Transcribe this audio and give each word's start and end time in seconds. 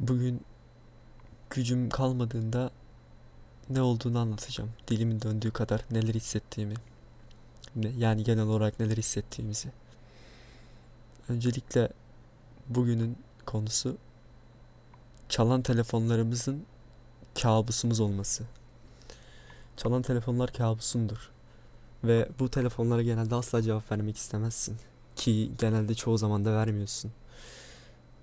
Bugün 0.00 0.40
gücüm 1.50 1.90
kalmadığında 1.90 2.70
ne 3.70 3.82
olduğunu 3.82 4.18
anlatacağım. 4.18 4.70
Dilimin 4.88 5.22
döndüğü 5.22 5.50
kadar 5.50 5.84
neler 5.90 6.14
hissettiğimi. 6.14 6.74
Yani 7.96 8.24
genel 8.24 8.44
olarak 8.44 8.80
neler 8.80 8.96
hissettiğimizi. 8.96 9.68
Öncelikle 11.28 11.88
bugünün 12.68 13.16
konusu 13.46 13.96
çalan 15.28 15.62
telefonlarımızın 15.62 16.64
kabusumuz 17.42 18.00
olması. 18.00 18.44
Çalan 19.76 20.02
telefonlar 20.02 20.52
kabusumdur. 20.52 21.30
Ve 22.04 22.28
bu 22.38 22.50
telefonlara 22.50 23.02
genelde 23.02 23.34
asla 23.34 23.62
cevap 23.62 23.92
vermek 23.92 24.16
istemezsin. 24.16 24.76
Ki 25.16 25.50
genelde 25.58 25.94
çoğu 25.94 26.18
zaman 26.18 26.44
da 26.44 26.52
vermiyorsun. 26.52 27.12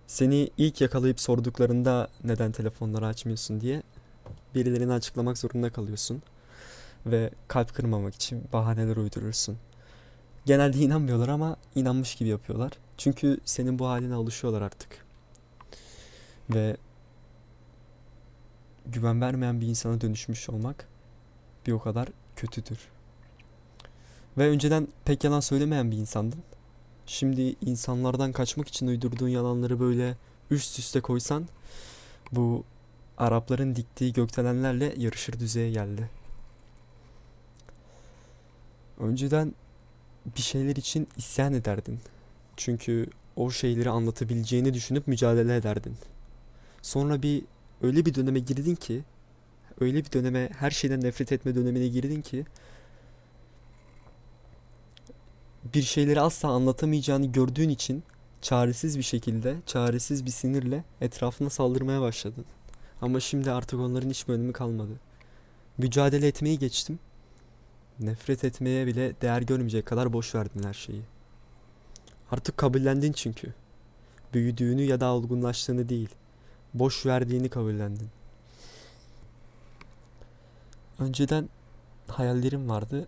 Seni 0.07 0.49
ilk 0.57 0.81
yakalayıp 0.81 1.19
sorduklarında 1.19 2.07
neden 2.23 2.51
telefonları 2.51 3.07
açmıyorsun 3.07 3.61
diye 3.61 3.83
birilerine 4.55 4.93
açıklamak 4.93 5.37
zorunda 5.37 5.69
kalıyorsun. 5.69 6.21
Ve 7.05 7.29
kalp 7.47 7.75
kırmamak 7.75 8.15
için 8.15 8.43
bahaneler 8.53 8.97
uydurursun. 8.97 9.57
Genelde 10.45 10.77
inanmıyorlar 10.77 11.27
ama 11.27 11.55
inanmış 11.75 12.15
gibi 12.15 12.29
yapıyorlar. 12.29 12.71
Çünkü 12.97 13.37
senin 13.45 13.79
bu 13.79 13.87
haline 13.87 14.13
alışıyorlar 14.13 14.61
artık. 14.61 15.05
Ve 16.49 16.77
güven 18.85 19.21
vermeyen 19.21 19.61
bir 19.61 19.67
insana 19.67 20.01
dönüşmüş 20.01 20.49
olmak 20.49 20.87
bir 21.67 21.71
o 21.71 21.79
kadar 21.79 22.07
kötüdür. 22.35 22.79
Ve 24.37 24.49
önceden 24.49 24.87
pek 25.05 25.23
yalan 25.23 25.39
söylemeyen 25.39 25.91
bir 25.91 25.97
insandın. 25.97 26.43
Şimdi 27.07 27.55
insanlardan 27.65 28.31
kaçmak 28.31 28.67
için 28.67 28.87
uydurduğun 28.87 29.27
yalanları 29.27 29.79
böyle 29.79 30.17
üst 30.51 30.79
üste 30.79 31.01
koysan 31.01 31.47
bu 32.31 32.63
Arapların 33.17 33.75
diktiği 33.75 34.13
gökdelenlerle 34.13 34.93
yarışır 34.97 35.39
düzeye 35.39 35.71
geldi. 35.71 36.09
Önceden 38.99 39.53
bir 40.37 40.41
şeyler 40.41 40.75
için 40.75 41.07
isyan 41.17 41.53
ederdin. 41.53 41.99
Çünkü 42.57 43.07
o 43.35 43.51
şeyleri 43.51 43.89
anlatabileceğini 43.89 44.73
düşünüp 44.73 45.07
mücadele 45.07 45.55
ederdin. 45.55 45.95
Sonra 46.81 47.21
bir 47.21 47.43
öyle 47.81 48.05
bir 48.05 48.15
döneme 48.15 48.39
girdin 48.39 48.75
ki, 48.75 49.03
öyle 49.79 50.05
bir 50.05 50.11
döneme 50.11 50.49
her 50.57 50.71
şeyden 50.71 51.01
nefret 51.01 51.31
etme 51.31 51.55
dönemine 51.55 51.87
girdin 51.87 52.21
ki 52.21 52.45
bir 55.75 55.81
şeyleri 55.83 56.21
asla 56.21 56.49
anlatamayacağını 56.49 57.25
gördüğün 57.25 57.69
için 57.69 58.03
çaresiz 58.41 58.97
bir 58.97 59.03
şekilde, 59.03 59.55
çaresiz 59.65 60.25
bir 60.25 60.31
sinirle 60.31 60.83
etrafına 61.01 61.49
saldırmaya 61.49 62.01
başladın. 62.01 62.45
Ama 63.01 63.19
şimdi 63.19 63.51
artık 63.51 63.79
onların 63.79 64.09
hiçbir 64.09 64.33
önemi 64.33 64.53
kalmadı. 64.53 64.91
Mücadele 65.77 66.27
etmeyi 66.27 66.59
geçtim. 66.59 66.99
Nefret 67.99 68.43
etmeye 68.43 68.87
bile 68.87 69.21
değer 69.21 69.41
görmeyecek 69.41 69.85
kadar 69.85 70.13
boş 70.13 70.35
verdin 70.35 70.63
her 70.63 70.73
şeyi. 70.73 71.01
Artık 72.31 72.57
kabullendin 72.57 73.11
çünkü. 73.11 73.53
Büyüdüğünü 74.33 74.81
ya 74.81 74.99
da 74.99 75.13
olgunlaştığını 75.13 75.89
değil, 75.89 76.09
boş 76.73 77.05
verdiğini 77.05 77.49
kabullendin. 77.49 78.09
Önceden 80.99 81.49
hayallerim 82.07 82.69
vardı. 82.69 83.07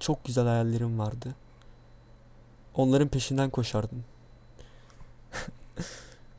Çok 0.00 0.24
güzel 0.24 0.44
hayallerim 0.44 0.98
vardı. 0.98 1.34
Onların 2.74 3.08
peşinden 3.08 3.50
koşardın. 3.50 4.04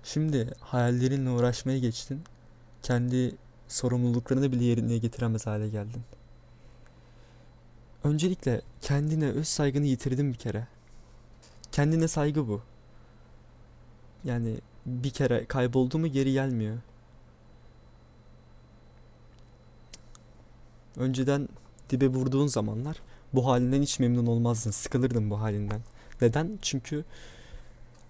Şimdi 0.03 0.53
hayallerinle 0.59 1.29
uğraşmaya 1.29 1.79
geçtin. 1.79 2.21
Kendi 2.83 3.35
sorumluluklarını 3.67 4.51
bile 4.51 4.63
yerine 4.63 4.97
getiremez 4.97 5.47
hale 5.47 5.69
geldin. 5.69 6.01
Öncelikle 8.03 8.61
kendine 8.81 9.29
öz 9.29 9.47
saygını 9.47 9.85
yitirdin 9.85 10.33
bir 10.33 10.37
kere. 10.37 10.67
Kendine 11.71 12.07
saygı 12.07 12.47
bu. 12.47 12.61
Yani 14.23 14.57
bir 14.85 15.09
kere 15.09 15.45
kayboldu 15.45 15.99
mu 15.99 16.07
geri 16.07 16.31
gelmiyor. 16.31 16.77
Önceden 20.97 21.49
dibe 21.89 22.07
vurduğun 22.07 22.47
zamanlar 22.47 22.97
bu 23.33 23.47
halinden 23.47 23.81
hiç 23.81 23.99
memnun 23.99 24.25
olmazdın. 24.25 24.71
Sıkılırdın 24.71 25.29
bu 25.29 25.41
halinden. 25.41 25.81
Neden? 26.21 26.59
Çünkü 26.61 27.05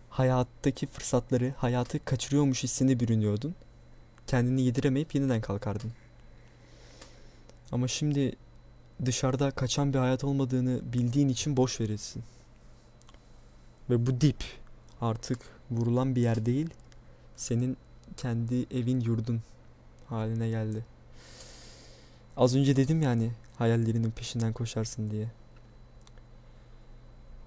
hayattaki 0.09 0.87
fırsatları, 0.87 1.53
hayatı 1.57 2.05
kaçırıyormuş 2.05 2.63
hissine 2.63 2.99
bürünüyordun. 2.99 3.55
Kendini 4.27 4.61
yediremeyip 4.61 5.15
yeniden 5.15 5.41
kalkardın. 5.41 5.91
Ama 7.71 7.87
şimdi 7.87 8.35
dışarıda 9.05 9.51
kaçan 9.51 9.93
bir 9.93 9.99
hayat 9.99 10.23
olmadığını 10.23 10.93
bildiğin 10.93 11.29
için 11.29 11.57
boş 11.57 11.81
verirsin. 11.81 12.23
Ve 13.89 14.05
bu 14.05 14.21
dip 14.21 14.43
artık 15.01 15.39
vurulan 15.71 16.15
bir 16.15 16.21
yer 16.21 16.45
değil, 16.45 16.69
senin 17.35 17.77
kendi 18.17 18.65
evin 18.71 18.99
yurdun 18.99 19.41
haline 20.07 20.49
geldi. 20.49 20.85
Az 22.37 22.55
önce 22.55 22.75
dedim 22.75 23.01
yani 23.01 23.31
hayallerinin 23.57 24.11
peşinden 24.11 24.53
koşarsın 24.53 25.11
diye. 25.11 25.27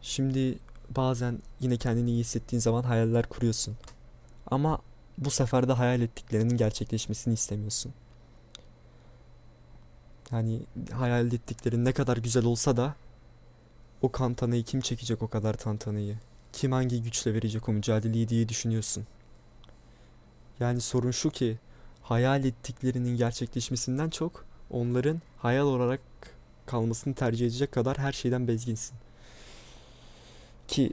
Şimdi 0.04 0.58
bazen 0.96 1.38
yine 1.60 1.76
kendini 1.76 2.10
iyi 2.10 2.20
hissettiğin 2.20 2.60
zaman 2.60 2.82
hayaller 2.82 3.28
kuruyorsun. 3.28 3.76
Ama 4.46 4.78
bu 5.18 5.30
sefer 5.30 5.68
de 5.68 5.72
hayal 5.72 6.00
ettiklerinin 6.00 6.56
gerçekleşmesini 6.56 7.34
istemiyorsun. 7.34 7.92
Yani 10.32 10.60
hayal 10.92 11.32
ettiklerin 11.32 11.84
ne 11.84 11.92
kadar 11.92 12.16
güzel 12.16 12.44
olsa 12.44 12.76
da 12.76 12.94
o 14.02 14.12
kantanayı 14.12 14.64
kim 14.64 14.80
çekecek 14.80 15.22
o 15.22 15.28
kadar 15.28 15.54
tantanayı? 15.54 16.16
Kim 16.52 16.72
hangi 16.72 17.02
güçle 17.02 17.34
verecek 17.34 17.68
o 17.68 17.72
mücadeleyi 17.72 18.28
diye 18.28 18.48
düşünüyorsun. 18.48 19.06
Yani 20.60 20.80
sorun 20.80 21.10
şu 21.10 21.30
ki 21.30 21.58
hayal 22.02 22.44
ettiklerinin 22.44 23.16
gerçekleşmesinden 23.16 24.10
çok 24.10 24.44
onların 24.70 25.22
hayal 25.38 25.66
olarak 25.66 26.00
kalmasını 26.66 27.14
tercih 27.14 27.46
edecek 27.46 27.72
kadar 27.72 27.98
her 27.98 28.12
şeyden 28.12 28.48
bezginsin. 28.48 29.03
Ki 30.68 30.92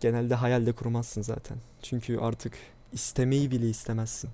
genelde 0.00 0.34
hayalde 0.34 0.72
kurmazsın 0.72 1.22
zaten. 1.22 1.58
Çünkü 1.82 2.18
artık 2.18 2.52
istemeyi 2.92 3.50
bile 3.50 3.68
istemezsin. 3.68 4.30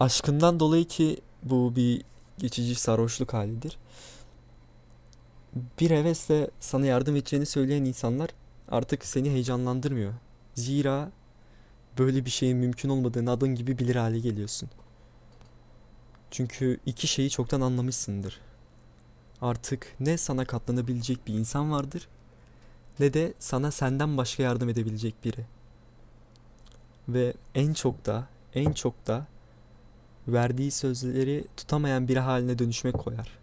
Aşkından 0.00 0.60
dolayı 0.60 0.84
ki 0.84 1.20
bu 1.42 1.76
bir 1.76 2.02
geçici 2.38 2.74
sarhoşluk 2.74 3.34
halidir. 3.34 3.78
Bir 5.80 5.90
hevesle 5.90 6.50
sana 6.60 6.86
yardım 6.86 7.16
edeceğini 7.16 7.46
söyleyen 7.46 7.84
insanlar 7.84 8.30
artık 8.68 9.04
seni 9.04 9.30
heyecanlandırmıyor. 9.30 10.12
Zira 10.54 11.10
böyle 11.98 12.24
bir 12.24 12.30
şeyin 12.30 12.56
mümkün 12.56 12.88
olmadığını 12.88 13.30
adın 13.30 13.54
gibi 13.54 13.78
bilir 13.78 13.96
hale 13.96 14.18
geliyorsun. 14.18 14.68
Çünkü 16.30 16.80
iki 16.86 17.06
şeyi 17.06 17.30
çoktan 17.30 17.60
anlamışsındır. 17.60 18.40
Artık 19.42 19.94
ne 20.00 20.18
sana 20.18 20.44
katlanabilecek 20.44 21.26
bir 21.26 21.34
insan 21.34 21.72
vardır 21.72 22.08
ne 23.00 23.14
de 23.14 23.34
sana 23.38 23.70
senden 23.70 24.16
başka 24.16 24.42
yardım 24.42 24.68
edebilecek 24.68 25.24
biri. 25.24 25.44
Ve 27.08 27.34
en 27.54 27.72
çok 27.72 28.06
da 28.06 28.28
en 28.54 28.72
çok 28.72 29.06
da 29.06 29.26
verdiği 30.28 30.70
sözleri 30.70 31.44
tutamayan 31.56 32.08
biri 32.08 32.20
haline 32.20 32.58
dönüşmek 32.58 32.94
koyar. 32.94 33.38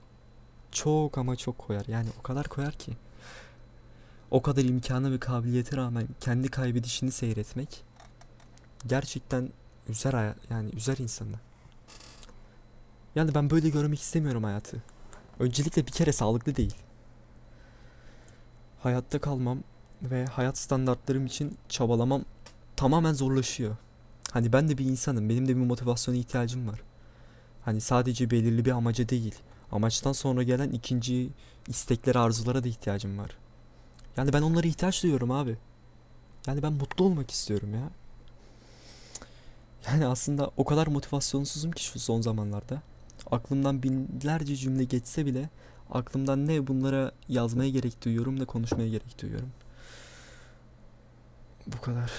Çok 0.71 1.17
ama 1.17 1.35
çok 1.35 1.57
koyar. 1.57 1.85
Yani 1.87 2.09
o 2.19 2.21
kadar 2.21 2.47
koyar 2.47 2.73
ki. 2.73 2.93
O 4.31 4.41
kadar 4.41 4.63
imkanı 4.63 5.11
ve 5.11 5.19
kabiliyete 5.19 5.77
rağmen 5.77 6.07
kendi 6.19 6.47
kaybedişini 6.47 7.11
seyretmek 7.11 7.83
gerçekten 8.87 9.49
üzer 9.89 10.35
yani 10.49 10.69
üzer 10.69 10.97
insanı. 10.97 11.35
Yani 13.15 13.35
ben 13.35 13.49
böyle 13.49 13.69
görmek 13.69 14.01
istemiyorum 14.01 14.43
hayatı. 14.43 14.83
Öncelikle 15.39 15.87
bir 15.87 15.91
kere 15.91 16.11
sağlıklı 16.11 16.55
değil. 16.55 16.75
Hayatta 18.79 19.19
kalmam 19.19 19.59
ve 20.01 20.25
hayat 20.25 20.57
standartlarım 20.57 21.25
için 21.25 21.57
çabalamam 21.69 22.25
tamamen 22.75 23.13
zorlaşıyor. 23.13 23.75
Hani 24.31 24.53
ben 24.53 24.69
de 24.69 24.77
bir 24.77 24.85
insanım. 24.85 25.29
Benim 25.29 25.47
de 25.47 25.55
bir 25.55 25.61
motivasyona 25.61 26.17
ihtiyacım 26.17 26.67
var. 26.67 26.81
Hani 27.65 27.81
sadece 27.81 28.31
belirli 28.31 28.65
bir 28.65 28.71
amaca 28.71 29.09
değil. 29.09 29.35
Amaçtan 29.71 30.11
sonra 30.11 30.43
gelen 30.43 30.69
ikinci 30.69 31.29
isteklere, 31.67 32.19
arzulara 32.19 32.63
da 32.63 32.67
ihtiyacım 32.67 33.17
var. 33.17 33.37
Yani 34.17 34.33
ben 34.33 34.41
onlara 34.41 34.67
ihtiyaç 34.67 35.03
duyuyorum 35.03 35.31
abi. 35.31 35.57
Yani 36.47 36.63
ben 36.63 36.73
mutlu 36.73 37.05
olmak 37.05 37.31
istiyorum 37.31 37.73
ya. 37.73 37.89
Yani 39.87 40.07
aslında 40.07 40.51
o 40.57 40.65
kadar 40.65 40.87
motivasyonsuzum 40.87 41.71
ki 41.71 41.83
şu 41.83 41.99
son 41.99 42.21
zamanlarda. 42.21 42.81
Aklımdan 43.31 43.83
binlerce 43.83 44.55
cümle 44.55 44.83
geçse 44.83 45.25
bile 45.25 45.49
aklımdan 45.91 46.47
ne 46.47 46.67
bunlara 46.67 47.11
yazmaya 47.29 47.69
gerek 47.69 48.05
duyuyorum 48.05 48.39
ne 48.39 48.45
konuşmaya 48.45 48.89
gerek 48.89 49.21
duyuyorum. 49.21 49.49
Bu 51.67 51.81
kadar. 51.81 52.11